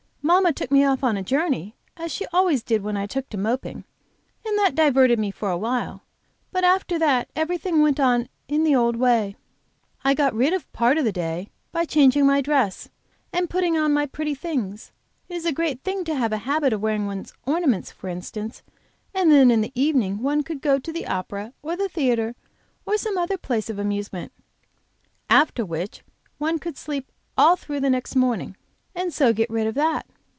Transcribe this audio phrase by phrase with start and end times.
[0.23, 3.37] Mamma took me off on a journey, as she always did when I took to
[3.37, 3.83] moping,
[4.45, 6.03] and that diverted me for a while.
[6.53, 9.35] But after that everything went on in the old way.
[10.05, 12.87] I got rid of part of the day by changing my dress,
[13.33, 14.93] and putting on my pretty things
[15.27, 18.63] it is a great thing to have a habit of wearing one's ornaments, for instance;
[19.13, 22.35] and then in the evening one could go to the opera or the theater,
[22.85, 24.31] or some other place of amusement,
[25.29, 26.03] after which
[26.37, 28.55] one could sleep all through the next morning,
[28.95, 30.05] and so get rid of that.